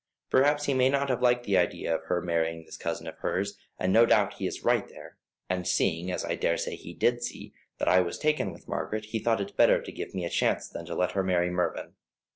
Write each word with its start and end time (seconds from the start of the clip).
Perhaps 0.31 0.65
he 0.65 0.73
may 0.73 0.89
not 0.89 1.09
have 1.11 1.21
liked 1.21 1.43
the 1.45 1.57
idea 1.57 1.93
of 1.93 2.05
her 2.05 2.23
marrying 2.23 2.65
this 2.65 2.75
cousin 2.75 3.05
of 3.05 3.19
hers; 3.19 3.55
and 3.77 3.93
no 3.93 4.07
doubt 4.07 4.33
he 4.39 4.47
is 4.47 4.63
right 4.63 4.89
there, 4.89 5.19
and 5.47 5.67
seeing, 5.67 6.09
as 6.11 6.25
I 6.25 6.33
daresay 6.35 6.75
he 6.75 6.95
did 6.95 7.21
see, 7.21 7.53
that 7.77 7.87
I 7.87 7.99
was 8.01 8.17
taken 8.17 8.51
with 8.51 8.67
Margaret, 8.67 9.05
he 9.05 9.19
thought 9.19 9.41
it 9.41 9.55
better 9.55 9.79
to 9.79 9.91
give 9.91 10.15
me 10.15 10.25
a 10.25 10.29
chance 10.31 10.67
than 10.67 10.87
to 10.87 10.95
let 10.95 11.11
her 11.11 11.21
marry 11.21 11.51
Mervyn. 11.51 11.93